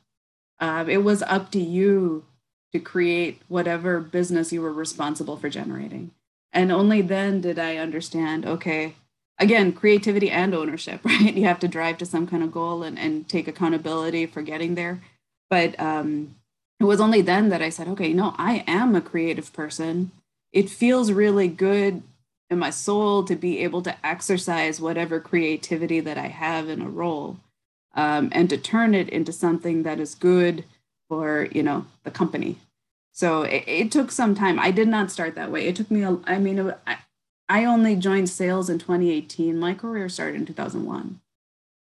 [0.59, 2.25] Um, it was up to you
[2.73, 6.13] to create whatever business you were responsible for generating.
[6.53, 8.95] And only then did I understand okay,
[9.39, 11.35] again, creativity and ownership, right?
[11.35, 14.75] You have to drive to some kind of goal and, and take accountability for getting
[14.75, 15.01] there.
[15.49, 16.37] But um,
[16.79, 20.13] it was only then that I said, okay, no, I am a creative person.
[20.53, 22.03] It feels really good
[22.49, 26.89] in my soul to be able to exercise whatever creativity that I have in a
[26.89, 27.39] role
[27.95, 30.65] um, and to turn it into something that is good
[31.11, 32.57] for you know the company.
[33.13, 34.61] So it, it, took some time.
[34.61, 35.67] I did not start that way.
[35.67, 36.99] It took me a, i mean it, I,
[37.51, 41.21] I only joined sales in 2018 my career started in 2001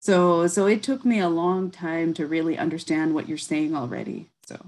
[0.00, 4.30] so so it took me a long time to really understand what you're saying already
[4.46, 4.64] so.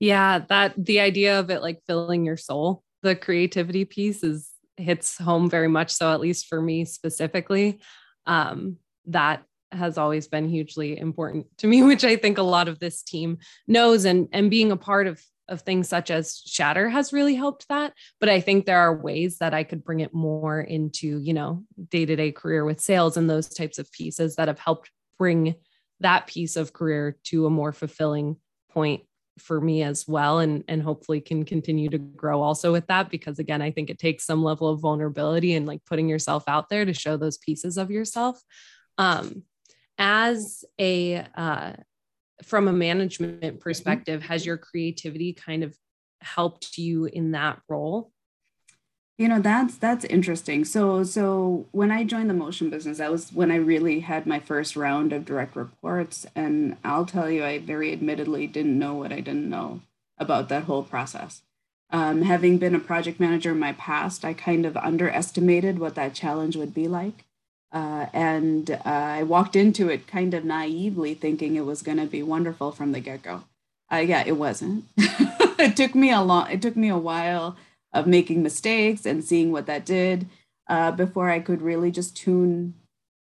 [0.00, 5.18] Yeah that the idea of it like filling your soul the creativity piece is hits
[5.18, 7.78] home very much so at least for me specifically
[8.24, 12.78] um that has always been hugely important to me, which I think a lot of
[12.78, 14.04] this team knows.
[14.04, 17.92] And, and being a part of, of things such as Shatter has really helped that.
[18.20, 21.64] But I think there are ways that I could bring it more into, you know,
[21.90, 25.56] day to day career with sales and those types of pieces that have helped bring
[26.00, 28.36] that piece of career to a more fulfilling
[28.70, 29.02] point
[29.40, 33.38] for me as well and and hopefully can continue to grow also with that because
[33.38, 36.84] again I think it takes some level of vulnerability and like putting yourself out there
[36.84, 38.40] to show those pieces of yourself
[38.98, 39.42] um
[40.00, 41.74] as a uh,
[42.42, 43.56] from a management mm-hmm.
[43.58, 45.76] perspective has your creativity kind of
[46.22, 48.10] helped you in that role?
[49.18, 50.64] You know that's that's interesting.
[50.64, 54.40] So so when i joined the motion business that was when i really had my
[54.40, 56.26] first round of direct reports.
[56.34, 59.82] And i'll tell you i very admittedly didn't know what i didn't know
[60.18, 61.42] about that whole process.
[61.92, 66.14] Um, having been a project manager in my past i kind of underestimated what that
[66.14, 67.26] challenge would be like
[67.72, 72.06] uh, and uh, I walked into it kind of naively thinking it was going to
[72.06, 73.44] be wonderful from the get go.
[73.92, 74.84] Uh, yeah, it wasn't.
[74.96, 77.56] it took me a long, it took me a while
[77.92, 80.28] of making mistakes and seeing what that did
[80.68, 82.74] uh, before I could really just tune,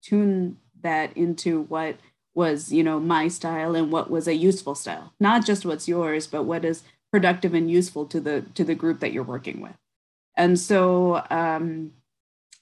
[0.03, 1.96] tune that into what
[2.35, 5.12] was, you know, my style and what was a useful style.
[5.18, 9.01] Not just what's yours, but what is productive and useful to the to the group
[9.01, 9.74] that you're working with.
[10.37, 11.92] And so, um,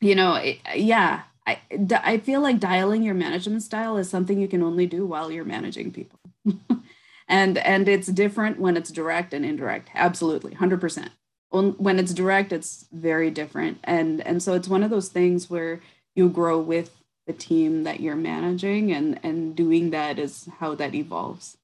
[0.01, 1.61] you know, it, yeah, I,
[1.93, 5.45] I feel like dialing your management style is something you can only do while you're
[5.45, 6.19] managing people.
[7.29, 9.91] and and it's different when it's direct and indirect.
[9.95, 11.11] Absolutely, 100%.
[11.51, 13.79] When it's direct, it's very different.
[13.85, 15.81] And and so it's one of those things where
[16.15, 16.91] you grow with
[17.27, 21.57] the team that you're managing and and doing that is how that evolves.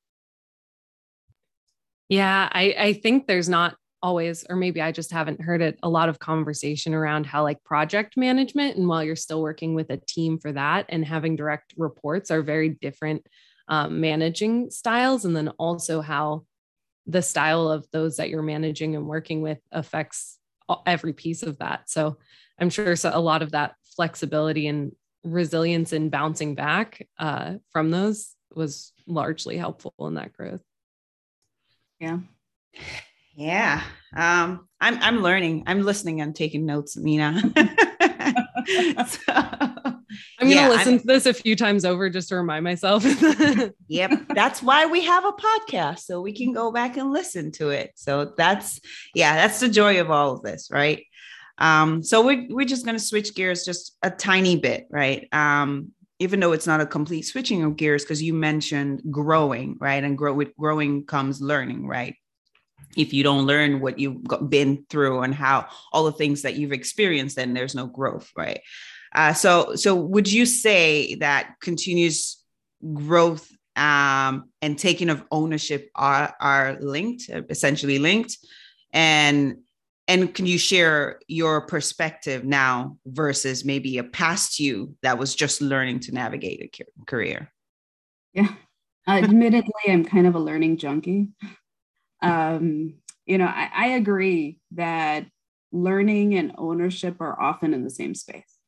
[2.09, 5.89] Yeah, I I think there's not always, or maybe I just haven't heard it, a
[5.89, 9.97] lot of conversation around how like project management and while you're still working with a
[9.97, 13.27] team for that and having direct reports are very different
[13.69, 15.25] um, managing styles.
[15.25, 16.45] And then also how
[17.07, 20.39] the style of those that you're managing and working with affects
[20.87, 21.89] every piece of that.
[21.89, 22.19] So
[22.59, 24.93] I'm sure a lot of that flexibility and
[25.25, 30.63] resilience in bouncing back uh, from those was largely helpful in that growth.
[32.01, 32.19] Yeah.
[33.35, 33.83] Yeah.
[34.15, 35.65] Um, I'm I'm learning.
[35.67, 37.41] I'm listening and taking notes, Mina.
[39.07, 39.33] so,
[40.39, 43.05] I'm gonna listen I'm, to this a few times over just to remind myself.
[43.89, 44.11] yep.
[44.35, 46.01] That's why we have a podcast.
[46.01, 47.93] So we can go back and listen to it.
[47.95, 48.81] So that's
[49.15, 51.05] yeah, that's the joy of all of this, right?
[51.59, 55.27] Um, so we're we're just gonna switch gears just a tiny bit, right?
[55.33, 60.05] Um, even though it's not a complete switching of gears, because you mentioned growing, right?
[60.05, 62.15] And grow with growing comes learning, right?
[62.97, 66.73] If you don't learn what you've been through and how all the things that you've
[66.73, 68.61] experienced, then there's no growth, right?
[69.15, 72.43] Uh, so, so would you say that continuous
[72.93, 78.39] growth um, and taking of ownership are are linked, essentially linked,
[78.93, 79.59] and
[80.09, 85.61] and can you share your perspective now versus maybe a past you that was just
[85.61, 87.53] learning to navigate a career?
[88.33, 88.49] Yeah.
[89.09, 91.29] Admittedly i'm kind of a learning junkie
[92.23, 92.95] um,
[93.27, 95.27] you know I, I agree that
[95.73, 98.59] learning and ownership are often in the same space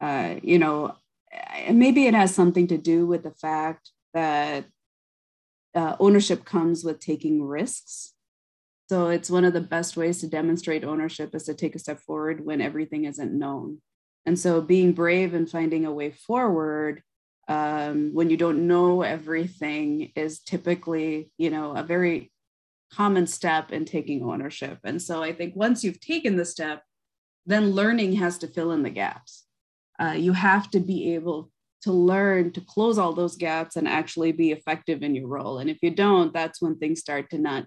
[0.00, 0.94] uh, you know
[1.70, 4.64] maybe it has something to do with the fact that
[5.74, 8.14] uh, ownership comes with taking risks
[8.90, 12.00] so it's one of the best ways to demonstrate ownership is to take a step
[12.00, 13.80] forward when everything isn't known.
[14.26, 17.00] And so being brave and finding a way forward
[17.46, 22.32] um, when you don't know everything is typically, you know, a very
[22.92, 24.78] common step in taking ownership.
[24.84, 26.82] And so I think once you've taken the step,
[27.46, 29.44] then learning has to fill in the gaps.
[29.98, 31.50] Uh, you have to be able
[31.82, 35.58] to learn to close all those gaps and actually be effective in your role.
[35.58, 37.66] And if you don't, that's when things start to not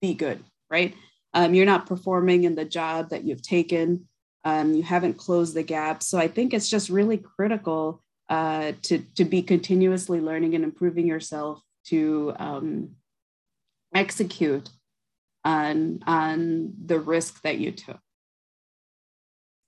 [0.00, 0.94] be good, right?
[1.34, 4.08] Um, you're not performing in the job that you've taken.
[4.44, 6.02] Um, you haven't closed the gap.
[6.02, 11.06] So I think it's just really critical uh, to, to be continuously learning and improving
[11.06, 12.90] yourself to um,
[13.96, 14.68] execute
[15.44, 17.98] on, on the risk that you took.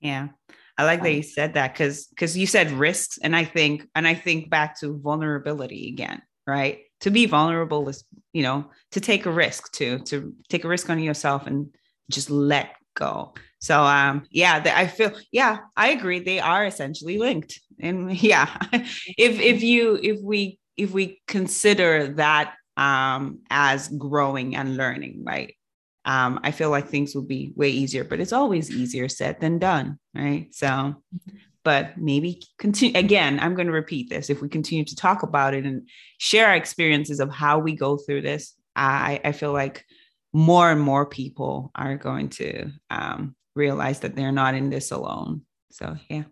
[0.00, 0.28] Yeah.
[0.76, 4.06] I like that you said that because because you said risks and I think and
[4.06, 6.82] I think back to vulnerability again, right?
[7.00, 10.90] to be vulnerable is you know to take a risk to to take a risk
[10.90, 11.68] on yourself and
[12.10, 17.18] just let go so um yeah the, i feel yeah i agree they are essentially
[17.18, 24.56] linked and yeah if if you if we if we consider that um as growing
[24.56, 25.54] and learning right?
[26.04, 29.58] Um i feel like things will be way easier but it's always easier said than
[29.58, 30.48] done right?
[30.52, 31.02] So
[31.64, 34.30] but maybe continue again i'm going to repeat this.
[34.30, 35.88] If we continue to talk about it and
[36.18, 39.84] share our experiences of how we go through this i i feel like
[40.32, 45.42] more and more people are going to um, realize that they're not in this alone.
[45.70, 46.24] So yeah.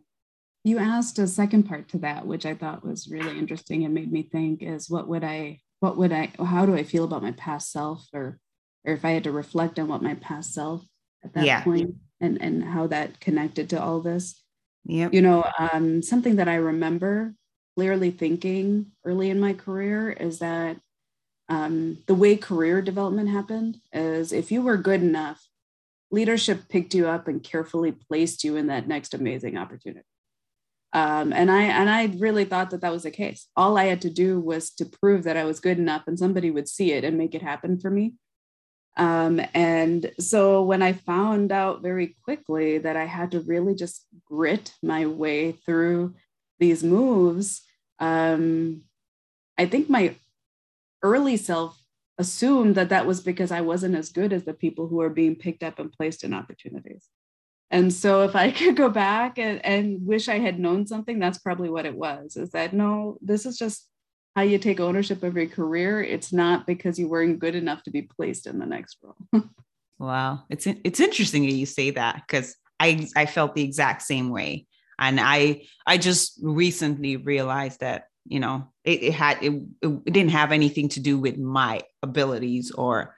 [0.64, 4.10] You asked a second part to that which i thought was really interesting and made
[4.10, 7.32] me think is what would i what would i how do i feel about my
[7.32, 8.38] past self or
[8.84, 10.84] or if i had to reflect on what my past self
[11.24, 11.62] at that yeah.
[11.62, 14.42] point and and how that connected to all this
[14.86, 15.14] Yep.
[15.14, 17.34] You know, um, something that I remember
[17.76, 20.78] clearly thinking early in my career is that
[21.48, 25.44] um, the way career development happened is if you were good enough,
[26.10, 30.06] leadership picked you up and carefully placed you in that next amazing opportunity.
[30.96, 33.48] Um, and I and I really thought that that was the case.
[33.54, 36.50] All I had to do was to prove that I was good enough, and somebody
[36.50, 38.14] would see it and make it happen for me.
[38.96, 44.06] Um, and so when I found out very quickly that I had to really just
[44.24, 46.14] grit my way through
[46.58, 47.60] these moves,
[47.98, 48.84] um,
[49.58, 50.16] I think my
[51.02, 51.78] early self
[52.16, 55.36] assumed that that was because I wasn't as good as the people who are being
[55.36, 57.06] picked up and placed in opportunities.
[57.70, 61.38] And so if I could go back and, and wish I had known something, that's
[61.38, 63.88] probably what it was is that no, this is just
[64.34, 66.02] how you take ownership of your career.
[66.02, 69.44] It's not because you weren't good enough to be placed in the next role.
[69.98, 74.28] wow, it's it's interesting that you say that because I I felt the exact same
[74.28, 74.66] way,
[74.98, 80.32] and I I just recently realized that you know it, it had it, it didn't
[80.32, 83.16] have anything to do with my abilities or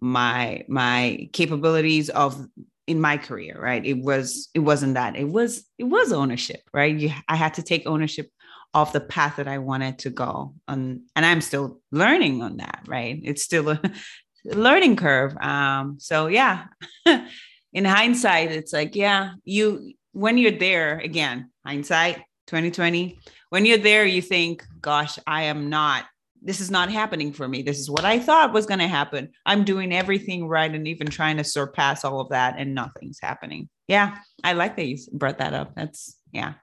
[0.00, 2.46] my my capabilities of
[2.88, 6.96] in my career right it was it wasn't that it was it was ownership right
[6.96, 8.30] you, i had to take ownership
[8.74, 10.54] of the path that I wanted to go.
[10.66, 13.20] And, and I'm still learning on that, right?
[13.22, 13.80] It's still a,
[14.44, 15.36] learning curve.
[15.38, 16.66] Um, so yeah,
[17.72, 22.16] in hindsight, it's like, yeah, you when you're there again, hindsight
[22.48, 23.18] 2020,
[23.50, 26.04] when you're there, you think, gosh, I am not,
[26.42, 27.62] this is not happening for me.
[27.62, 29.30] This is what I thought was going to happen.
[29.44, 33.68] I'm doing everything right and even trying to surpass all of that, and nothing's happening.
[33.86, 35.74] Yeah, I like that you brought that up.
[35.74, 36.54] That's, yeah,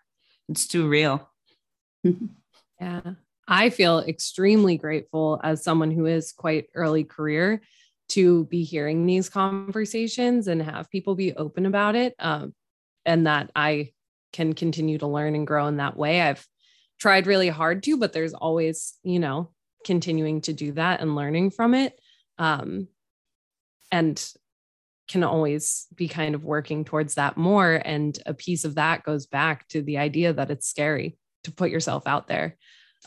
[0.50, 1.30] it's too real.
[2.80, 3.02] yeah.
[3.48, 7.62] I feel extremely grateful as someone who is quite early career
[8.10, 12.16] to be hearing these conversations and have people be open about it.
[12.18, 12.54] Um,
[13.06, 13.92] and that I
[14.34, 16.22] can continue to learn and grow in that way.
[16.22, 16.46] I've
[17.00, 19.52] tried really hard to, but there's always, you know,
[19.86, 21.98] continuing to do that and learning from it.
[22.38, 22.90] Um,
[23.92, 24.22] and
[25.08, 27.80] can always be kind of working towards that more.
[27.86, 31.70] And a piece of that goes back to the idea that it's scary to put
[31.70, 32.58] yourself out there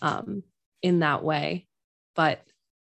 [0.00, 0.42] um,
[0.80, 1.66] in that way.
[2.14, 2.40] But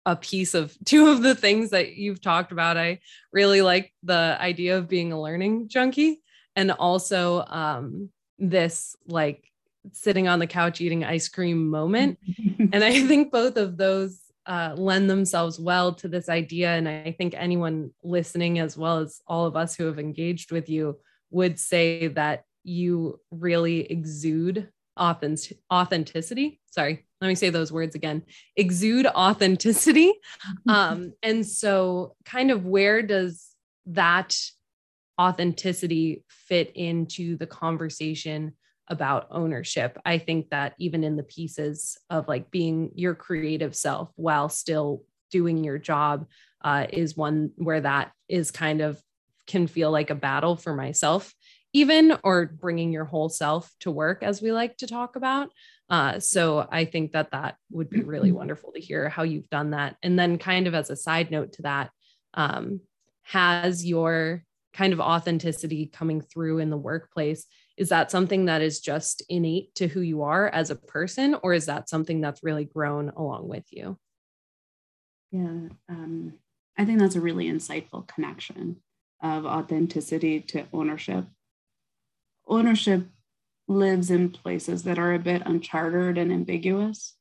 [0.06, 2.78] a piece of two of the things that you've talked about.
[2.78, 3.00] I
[3.32, 6.22] really like the idea of being a learning junkie
[6.56, 8.10] and also um,
[8.40, 9.44] this like
[9.94, 12.20] sitting on the couch eating ice cream moment.
[12.72, 16.72] and I think both of those uh, lend themselves well to this idea.
[16.72, 20.70] And I think anyone listening, as well as all of us who have engaged with
[20.70, 20.98] you,
[21.30, 26.62] would say that you really exude authentic- authenticity.
[26.70, 28.24] Sorry, let me say those words again
[28.56, 30.14] exude authenticity.
[30.68, 33.48] Um, and so, kind of, where does
[33.88, 34.36] that
[35.20, 38.54] authenticity fit into the conversation
[38.88, 39.98] about ownership?
[40.06, 45.04] I think that even in the pieces of like being your creative self while still
[45.32, 46.28] doing your job
[46.64, 49.02] uh, is one where that is kind of
[49.46, 51.34] can feel like a battle for myself
[51.74, 55.50] even or bringing your whole self to work as we like to talk about
[55.90, 59.72] uh, so i think that that would be really wonderful to hear how you've done
[59.72, 61.90] that and then kind of as a side note to that
[62.34, 62.82] um,
[63.24, 67.46] has your kind of authenticity coming through in the workplace
[67.78, 71.54] is that something that is just innate to who you are as a person or
[71.54, 73.98] is that something that's really grown along with you
[75.32, 76.34] yeah um,
[76.78, 78.78] i think that's a really insightful connection
[79.22, 81.26] of authenticity to ownership
[82.48, 83.08] ownership
[83.68, 87.16] lives in places that are a bit uncharted and ambiguous.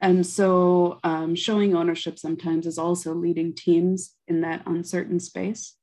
[0.00, 5.76] And so um, showing ownership sometimes is also leading teams in that uncertain space.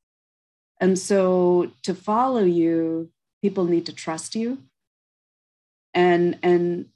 [0.79, 3.11] And so to follow you,
[3.47, 4.57] people need to trust you.
[5.93, 6.87] And, and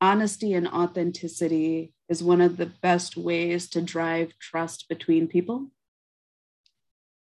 [0.00, 5.72] honesty and authenticity is one of the best ways to drive trust between people.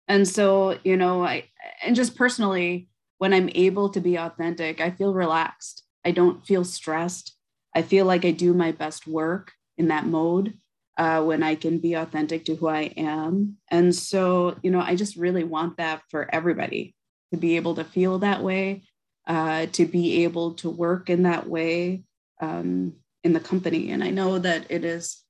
[0.09, 1.45] And so, you know, I,
[1.83, 5.83] and just personally, when I'm able to be authentic, I feel relaxed.
[6.05, 7.35] I don't feel stressed.
[7.75, 10.53] I feel like I do my best work in that mode
[10.99, 13.57] uh, when I can be authentic to who I am.
[13.71, 16.95] And so, you know, I just really want that for everybody
[17.33, 18.83] to be able to feel that way,
[19.27, 22.03] uh, to be able to work in that way
[22.41, 23.91] um, in the company.
[23.91, 25.23] And I know that it is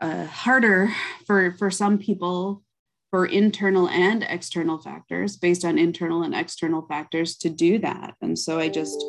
[0.00, 0.92] uh, harder
[1.26, 2.62] for for some people
[3.10, 8.36] for internal and external factors based on internal and external factors to do that and
[8.36, 9.02] so i just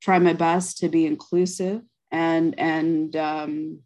[0.00, 3.78] try my best to be inclusive and and um,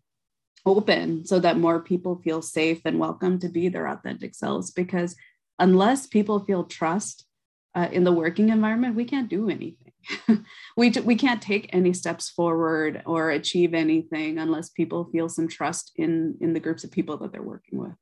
[0.64, 5.16] open so that more people feel safe and welcome to be their authentic selves because
[5.59, 7.26] unless people feel trust
[7.77, 9.93] uh, in the working environment we can't do anything
[10.77, 15.93] we, we can't take any steps forward or achieve anything unless people feel some trust
[15.97, 17.95] in in the groups of people that they're working with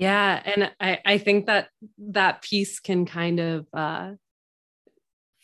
[0.00, 0.40] yeah.
[0.46, 1.68] And I, I think that
[1.98, 4.12] that piece can kind of uh,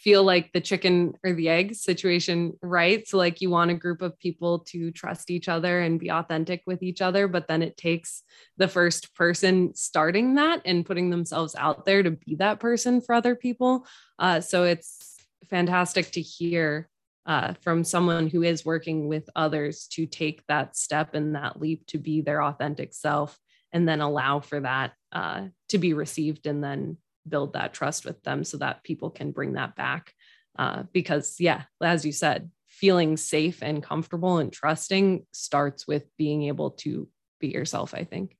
[0.06, 3.08] feel like the chicken or the egg situation, right?
[3.08, 6.62] So, like, you want a group of people to trust each other and be authentic
[6.64, 8.22] with each other, but then it takes
[8.56, 13.16] the first person starting that and putting themselves out there to be that person for
[13.16, 13.84] other people.
[14.16, 15.16] Uh, so, it's
[15.50, 16.88] fantastic to hear
[17.26, 21.84] uh, from someone who is working with others to take that step and that leap
[21.88, 23.36] to be their authentic self
[23.72, 26.96] and then allow for that uh, to be received and then
[27.28, 30.12] build that trust with them so that people can bring that back.
[30.58, 36.44] Uh, because, yeah, as you said, feeling safe and comfortable and trusting starts with being
[36.44, 37.08] able to
[37.40, 38.36] be yourself, I think.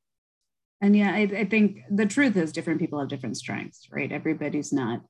[0.80, 4.12] And yeah, I, I think the truth is different people have different strengths, right?
[4.12, 5.02] Everybody's not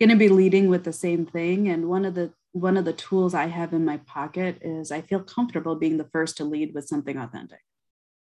[0.00, 1.68] going to be leading with the same thing.
[1.68, 5.00] And one of the one of the tools I have in my pocket is I
[5.00, 7.60] feel comfortable being the first to lead with something authentic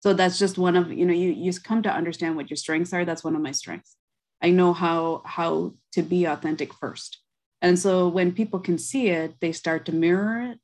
[0.01, 2.93] so that's just one of you know you you come to understand what your strengths
[2.93, 3.97] are that's one of my strengths
[4.43, 7.19] i know how how to be authentic first
[7.63, 10.59] and so when people can see it they start to mirror it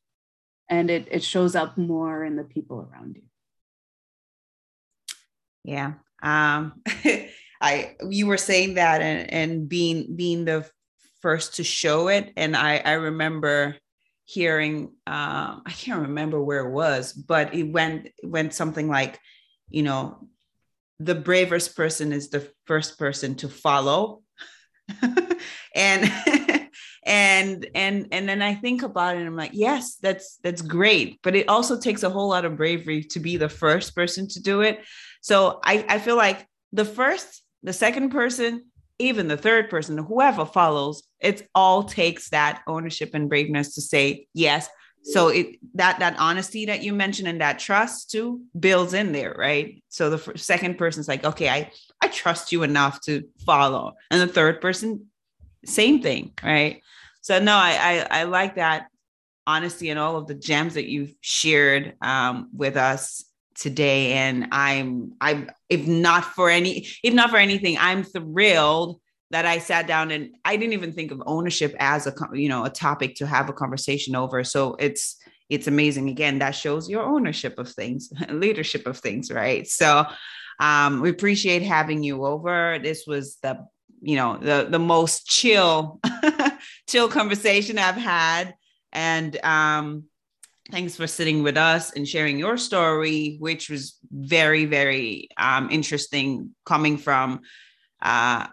[0.69, 3.23] and it, it shows up more in the people around you
[5.67, 5.95] Yeah.
[6.23, 6.83] Um,
[7.61, 10.69] I you were saying that and, and being being the
[11.21, 12.33] first to show it.
[12.37, 13.77] And I, I remember
[14.25, 19.19] hearing um, I can't remember where it was, but it went went something like,
[19.69, 20.29] you know,
[20.99, 24.23] the bravest person is the first person to follow.
[25.75, 26.13] and
[27.07, 31.21] and and and then I think about it and I'm like, yes, that's that's great.
[31.23, 34.41] But it also takes a whole lot of bravery to be the first person to
[34.41, 34.85] do it.
[35.21, 38.67] So I, I feel like the first, the second person,
[38.99, 44.27] even the third person, whoever follows, it all takes that ownership and braveness to say
[44.35, 44.69] yes.
[45.13, 49.35] So it that that honesty that you mentioned and that trust too builds in there,
[49.39, 49.83] right?
[49.89, 54.21] So the first, second person's like, okay, I I trust you enough to follow, and
[54.21, 55.07] the third person,
[55.65, 56.83] same thing, right?
[57.21, 58.89] So no, I I, I like that
[59.47, 65.13] honesty and all of the gems that you've shared um, with us today and i'm
[65.19, 69.01] i'm if not for any if not for anything i'm thrilled
[69.31, 72.65] that i sat down and i didn't even think of ownership as a you know
[72.65, 74.45] a topic to have a conversation over.
[74.45, 75.17] So it's
[75.49, 76.09] it's amazing.
[76.09, 79.67] Again that shows your ownership of things leadership of things right?
[79.67, 80.07] So
[80.61, 82.79] um we appreciate having you over.
[82.83, 83.67] This was the
[84.03, 86.01] you know the the most chill
[86.89, 88.55] chill conversation i've had.
[88.93, 90.05] And um
[90.71, 96.51] thanks for sitting with us and sharing your story, which was very, very um, interesting
[96.65, 97.41] coming from
[98.03, 98.47] uh,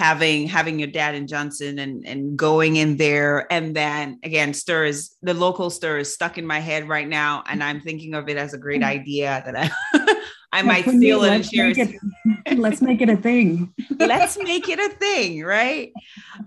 [0.00, 3.46] having having your dad in Johnson and and going in there.
[3.52, 7.44] And then again, stir is the local stir is stuck in my head right now.
[7.46, 8.98] And I'm thinking of it as a great mm-hmm.
[8.98, 10.16] idea that I
[10.52, 12.58] I might steal it and share it.
[12.58, 13.74] Let's make it a thing.
[13.98, 15.92] Let's make it a thing, right?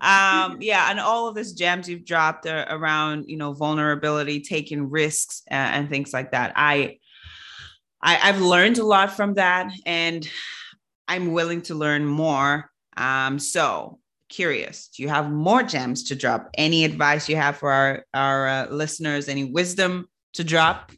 [0.02, 4.90] Um, yeah, and all of this gems you've dropped uh, around, you know, vulnerability, taking
[4.90, 6.52] risks, uh, and things like that.
[6.56, 6.98] I,
[8.02, 10.28] I, I've learned a lot from that, and
[11.08, 12.73] I'm willing to learn more.
[12.98, 16.50] Um, so curious, do you have more gems to drop?
[16.58, 19.30] Any advice you have for our our uh, listeners?
[19.30, 20.92] Any wisdom to drop?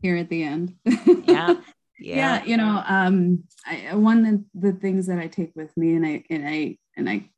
[0.00, 0.74] Here at the end.
[0.84, 1.54] yeah
[1.98, 2.16] yeah.
[2.16, 6.06] yeah you know um I, one of the things that i take with me and
[6.06, 7.28] i and i and i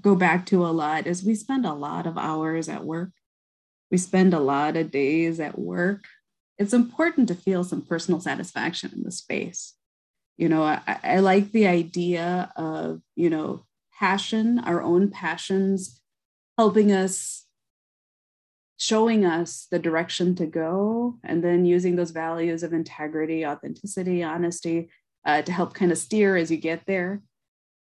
[0.00, 3.10] go back to a lot is we spend a lot of hours at work
[3.90, 6.04] we spend a lot of days at work
[6.58, 9.74] it's important to feel some personal satisfaction in the space
[10.40, 13.66] you know I, I like the idea of you know
[14.00, 16.00] passion our own passions
[16.56, 17.44] helping us
[18.78, 24.88] showing us the direction to go and then using those values of integrity authenticity honesty
[25.26, 27.22] uh, to help kind of steer as you get there.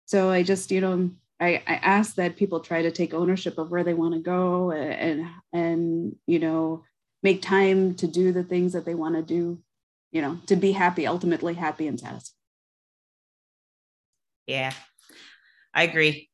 [0.06, 3.72] So i just you know I, I ask that people try to take ownership of
[3.72, 6.84] where they want to go and and you know
[7.24, 9.60] make time to do the things that they want to do
[10.12, 12.39] you know to be happy ultimately happy and satisfied
[14.50, 14.74] yeah
[15.74, 16.30] i agree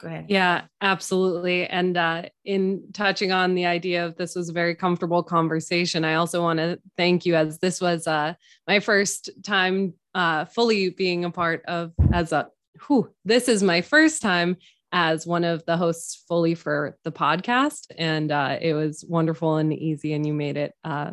[0.00, 0.26] go ahead.
[0.28, 1.66] Yeah, absolutely.
[1.66, 6.14] And uh, in touching on the idea of this was a very comfortable conversation, I
[6.14, 8.34] also want to thank you as this was uh,
[8.66, 12.48] my first time uh, fully being a part of as a
[12.86, 14.56] whew, this is my first time
[14.92, 17.86] as one of the hosts fully for the podcast.
[17.96, 21.12] And uh, it was wonderful and easy, and you made it uh,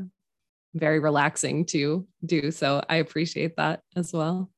[0.74, 2.52] very relaxing to do.
[2.52, 4.50] So I appreciate that as well.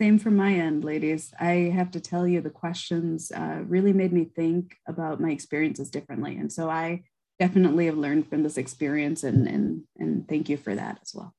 [0.00, 1.30] Same from my end, ladies.
[1.38, 5.90] I have to tell you, the questions uh, really made me think about my experiences
[5.90, 6.38] differently.
[6.38, 7.02] And so I
[7.38, 11.34] definitely have learned from this experience and, and, and thank you for that as well.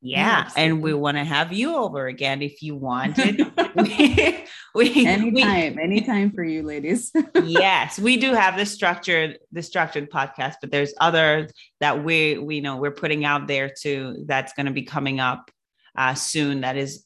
[0.00, 3.40] Yeah, and we want to have you over again if you wanted.
[3.74, 4.44] we,
[4.76, 7.10] we, anytime, we, anytime for you, ladies.
[7.44, 11.48] yes, we do have the structured, the structured podcast, but there's other
[11.80, 14.24] that we we know we're putting out there too.
[14.26, 15.50] That's going to be coming up
[15.96, 16.62] uh, soon.
[16.62, 17.04] That is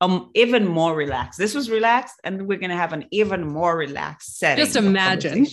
[0.00, 1.38] um even more relaxed.
[1.38, 4.64] This was relaxed, and we're gonna have an even more relaxed setting.
[4.64, 5.46] Just imagine.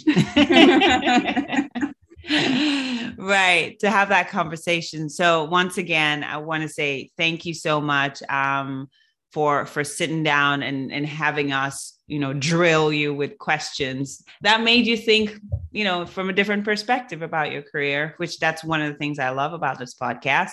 [3.17, 5.09] right to have that conversation.
[5.09, 8.89] So once again, I want to say thank you so much um,
[9.31, 14.63] for for sitting down and and having us, you know, drill you with questions that
[14.63, 15.39] made you think,
[15.71, 18.15] you know, from a different perspective about your career.
[18.17, 20.51] Which that's one of the things I love about this podcast.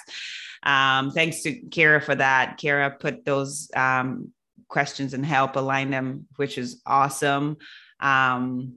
[0.63, 2.59] Um, thanks to Kara for that.
[2.59, 4.33] Kara put those um,
[4.69, 7.57] questions and help align them, which is awesome.
[8.01, 8.77] Um,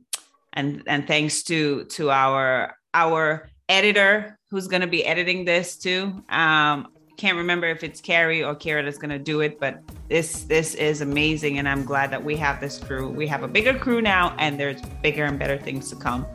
[0.54, 6.24] and and thanks to to our our editor who's going to be editing this too.
[6.30, 10.44] Um, can't remember if it's Carrie or Kara that's going to do it, but this
[10.44, 13.10] this is amazing, and I'm glad that we have this crew.
[13.10, 16.26] We have a bigger crew now, and there's bigger and better things to come.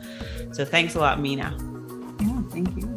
[0.51, 1.55] So thanks a lot, Mina.
[2.19, 2.90] Yeah, thank you.